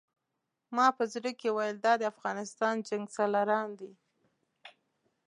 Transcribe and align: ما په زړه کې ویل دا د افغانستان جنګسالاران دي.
ما 0.75 0.87
په 0.97 1.03
زړه 1.13 1.31
کې 1.39 1.49
ویل 1.55 1.77
دا 1.85 1.93
د 2.01 2.03
افغانستان 2.13 2.75
جنګسالاران 2.87 3.69
دي. 3.79 3.91